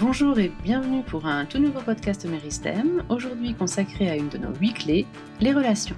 [0.00, 4.54] Bonjour et bienvenue pour un tout nouveau podcast Meristem, aujourd'hui consacré à une de nos
[4.54, 5.06] huit clés,
[5.40, 5.96] les relations.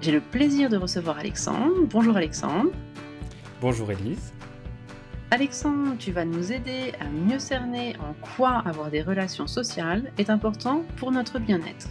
[0.00, 1.84] J'ai le plaisir de recevoir Alexandre.
[1.90, 2.70] Bonjour Alexandre.
[3.60, 4.32] Bonjour Elise.
[5.32, 10.30] Alexandre, tu vas nous aider à mieux cerner en quoi avoir des relations sociales est
[10.30, 11.88] important pour notre bien-être.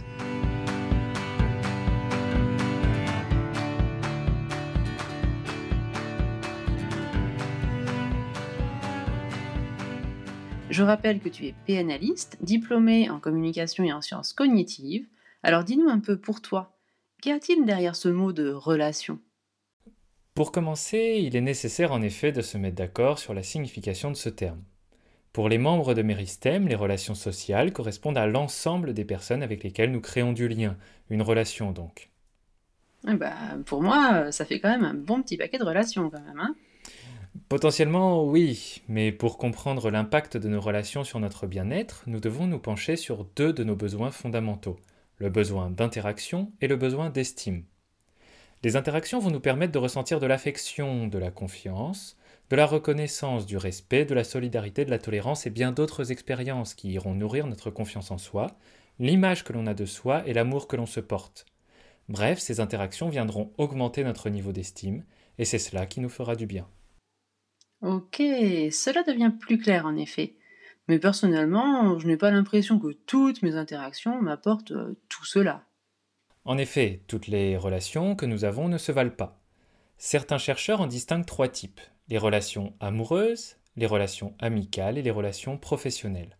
[10.72, 15.06] Je rappelle que tu es PNListe, diplômé en communication et en sciences cognitives.
[15.42, 16.74] Alors dis-nous un peu pour toi,
[17.20, 19.18] qu'y a-t-il derrière ce mot de relation?
[20.34, 24.16] Pour commencer, il est nécessaire en effet de se mettre d'accord sur la signification de
[24.16, 24.62] ce terme.
[25.34, 29.92] Pour les membres de Méristem, les relations sociales correspondent à l'ensemble des personnes avec lesquelles
[29.92, 30.78] nous créons du lien,
[31.10, 32.08] une relation donc.
[33.06, 36.22] Eh ben, pour moi, ça fait quand même un bon petit paquet de relations quand
[36.22, 36.40] même.
[36.40, 36.54] Hein
[37.48, 42.58] Potentiellement oui, mais pour comprendre l'impact de nos relations sur notre bien-être, nous devons nous
[42.58, 44.78] pencher sur deux de nos besoins fondamentaux,
[45.16, 47.64] le besoin d'interaction et le besoin d'estime.
[48.62, 52.18] Les interactions vont nous permettre de ressentir de l'affection, de la confiance,
[52.50, 56.74] de la reconnaissance, du respect, de la solidarité, de la tolérance et bien d'autres expériences
[56.74, 58.58] qui iront nourrir notre confiance en soi,
[58.98, 61.46] l'image que l'on a de soi et l'amour que l'on se porte.
[62.10, 65.02] Bref, ces interactions viendront augmenter notre niveau d'estime,
[65.38, 66.68] et c'est cela qui nous fera du bien.
[67.82, 70.36] Ok, cela devient plus clair en effet.
[70.88, 75.64] Mais personnellement, je n'ai pas l'impression que toutes mes interactions m'apportent euh, tout cela.
[76.44, 79.40] En effet, toutes les relations que nous avons ne se valent pas.
[79.98, 85.56] Certains chercheurs en distinguent trois types les relations amoureuses, les relations amicales et les relations
[85.56, 86.36] professionnelles.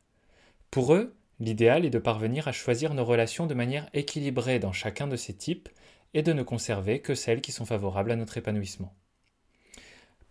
[0.71, 5.07] Pour eux, l'idéal est de parvenir à choisir nos relations de manière équilibrée dans chacun
[5.07, 5.69] de ces types
[6.15, 8.95] et de ne conserver que celles qui sont favorables à notre épanouissement.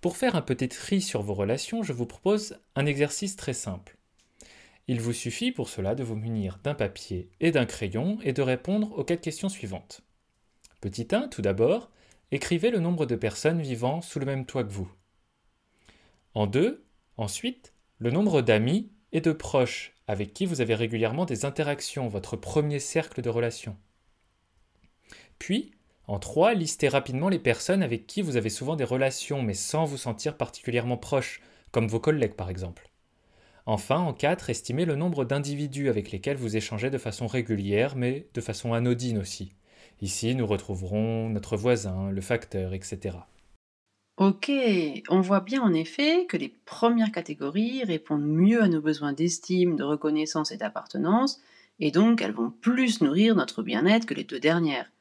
[0.01, 3.97] Pour faire un petit tri sur vos relations, je vous propose un exercice très simple.
[4.87, 8.41] Il vous suffit pour cela de vous munir d'un papier et d'un crayon et de
[8.41, 10.01] répondre aux quatre questions suivantes.
[10.81, 11.91] Petit 1, tout d'abord,
[12.31, 14.91] écrivez le nombre de personnes vivant sous le même toit que vous.
[16.33, 16.83] En 2,
[17.17, 22.35] ensuite, le nombre d'amis et de proches avec qui vous avez régulièrement des interactions, votre
[22.35, 23.77] premier cercle de relations.
[25.37, 25.75] Puis,
[26.11, 29.85] en 3, listez rapidement les personnes avec qui vous avez souvent des relations mais sans
[29.85, 31.39] vous sentir particulièrement proche,
[31.71, 32.89] comme vos collègues par exemple.
[33.65, 38.27] Enfin, en 4, estimez le nombre d'individus avec lesquels vous échangez de façon régulière mais
[38.33, 39.53] de façon anodine aussi.
[40.01, 43.15] Ici, nous retrouverons notre voisin, le facteur, etc.
[44.17, 44.51] Ok,
[45.07, 49.77] on voit bien en effet que les premières catégories répondent mieux à nos besoins d'estime,
[49.77, 51.39] de reconnaissance et d'appartenance,
[51.79, 54.91] et donc elles vont plus nourrir notre bien-être que les deux dernières.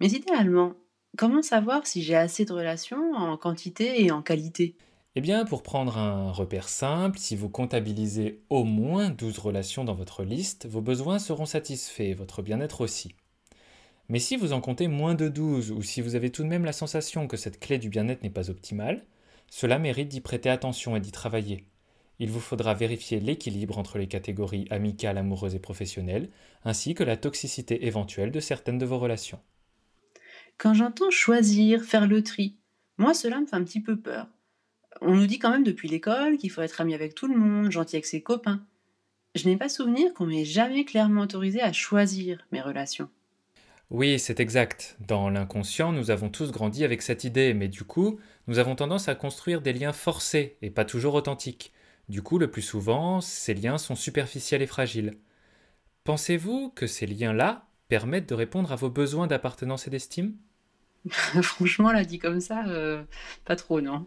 [0.00, 0.74] Mais idéalement,
[1.16, 4.76] comment savoir si j'ai assez de relations en quantité et en qualité?
[5.16, 9.94] Eh bien, pour prendre un repère simple, si vous comptabilisez au moins 12 relations dans
[9.94, 13.16] votre liste, vos besoins seront satisfaits, votre bien-être aussi.
[14.08, 16.64] Mais si vous en comptez moins de 12 ou si vous avez tout de même
[16.64, 19.04] la sensation que cette clé du bien-être n'est pas optimale,
[19.50, 21.64] cela mérite d'y prêter attention et d'y travailler.
[22.20, 26.30] Il vous faudra vérifier l'équilibre entre les catégories amicales, amoureuses et professionnelles,
[26.64, 29.40] ainsi que la toxicité éventuelle de certaines de vos relations.
[30.58, 32.56] Quand j'entends choisir, faire le tri,
[32.98, 34.26] moi cela me fait un petit peu peur.
[35.00, 37.70] On nous dit quand même depuis l'école qu'il faut être ami avec tout le monde,
[37.70, 38.66] gentil avec ses copains.
[39.36, 43.08] Je n'ai pas souvenir qu'on m'ait jamais clairement autorisé à choisir mes relations.
[43.90, 44.96] Oui, c'est exact.
[45.00, 49.08] Dans l'inconscient, nous avons tous grandi avec cette idée, mais du coup, nous avons tendance
[49.08, 51.72] à construire des liens forcés et pas toujours authentiques.
[52.08, 55.18] Du coup, le plus souvent, ces liens sont superficiels et fragiles.
[56.04, 60.36] Pensez-vous que ces liens-là permettent de répondre à vos besoins d'appartenance et d'estime?
[61.42, 63.02] Franchement, là, dit comme ça, euh,
[63.44, 64.06] pas trop, non.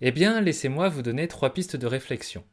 [0.00, 2.44] Eh bien, laissez-moi vous donner trois pistes de réflexion.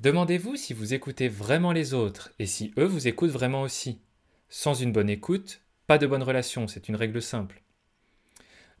[0.00, 4.00] Demandez-vous si vous écoutez vraiment les autres et si eux vous écoutent vraiment aussi.
[4.48, 7.62] Sans une bonne écoute, pas de bonne relation, c'est une règle simple.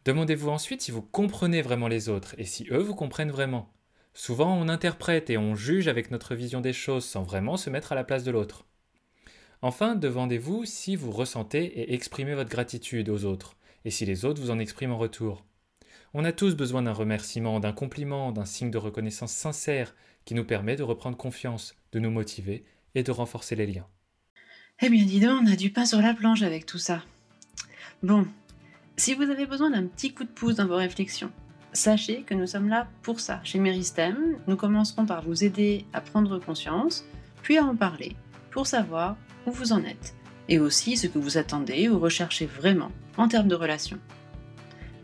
[0.04, 3.72] Demandez-vous ensuite si vous comprenez vraiment les autres et si eux vous comprennent vraiment.
[4.14, 7.92] Souvent on interprète et on juge avec notre vision des choses sans vraiment se mettre
[7.92, 8.66] à la place de l'autre.
[9.64, 14.42] Enfin, demandez-vous si vous ressentez et exprimez votre gratitude aux autres, et si les autres
[14.42, 15.44] vous en expriment en retour.
[16.14, 19.94] On a tous besoin d'un remerciement, d'un compliment, d'un signe de reconnaissance sincère
[20.24, 22.64] qui nous permet de reprendre confiance, de nous motiver
[22.96, 23.86] et de renforcer les liens.
[24.80, 27.04] Eh bien, dis donc, on a du pain sur la planche avec tout ça.
[28.02, 28.26] Bon,
[28.96, 31.30] si vous avez besoin d'un petit coup de pouce dans vos réflexions,
[31.72, 33.40] sachez que nous sommes là pour ça.
[33.44, 37.04] Chez Meristem, nous commencerons par vous aider à prendre conscience,
[37.42, 38.16] puis à en parler,
[38.50, 40.14] pour savoir où vous en êtes,
[40.48, 43.98] et aussi ce que vous attendez ou recherchez vraiment en termes de relations.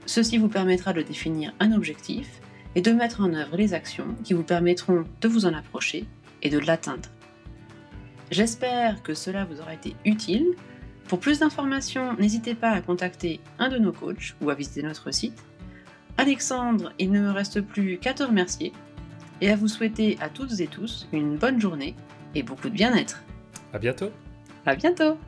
[0.07, 2.41] Ceci vous permettra de définir un objectif
[2.75, 6.07] et de mettre en œuvre les actions qui vous permettront de vous en approcher
[6.43, 7.09] et de l'atteindre.
[8.31, 10.55] J'espère que cela vous aura été utile.
[11.09, 15.11] Pour plus d'informations, n'hésitez pas à contacter un de nos coachs ou à visiter notre
[15.11, 15.43] site.
[16.19, 18.73] Alexandre, il ne me reste plus qu'à te remercier
[19.41, 21.95] et à vous souhaiter à toutes et tous une bonne journée
[22.35, 23.23] et beaucoup de bien-être.
[23.73, 24.11] À bientôt.
[24.69, 25.19] À bientôt.